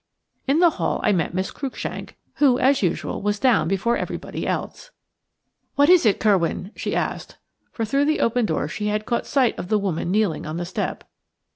In 0.47 0.57
the 0.57 0.71
hall 0.81 0.99
I 1.03 1.11
met 1.11 1.35
Miss 1.35 1.51
Cruikshank, 1.51 2.15
who, 2.37 2.57
as 2.57 2.81
usual, 2.81 3.21
was 3.21 3.37
down 3.37 3.67
before 3.67 3.97
everybody 3.97 4.47
else. 4.47 4.89
"What 5.75 5.91
is 5.91 6.07
it, 6.07 6.19
Curwen?" 6.19 6.71
she 6.75 6.95
asked, 6.95 7.37
for 7.71 7.85
through 7.85 8.05
the 8.05 8.19
open 8.19 8.47
door 8.47 8.67
she 8.67 8.87
had 8.87 9.05
caught 9.05 9.27
sight 9.27 9.55
of 9.59 9.67
the 9.67 9.77
woman 9.77 10.09
kneeling 10.09 10.47
on 10.47 10.57
the 10.57 10.65
step. 10.65 11.03